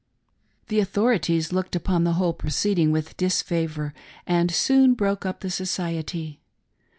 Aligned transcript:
The 0.69 0.81
au 0.81 0.85
thorities 0.85 1.53
looked 1.53 1.75
upon 1.75 2.05
the 2.05 2.13
whole 2.13 2.33
proceeding 2.33 2.89
with 2.91 3.15
disfavor, 3.17 3.93
and 4.25 4.49
soon 4.49 4.95
broke 4.95 5.27
up 5.27 5.41
the 5.41 5.51
society. 5.51 6.39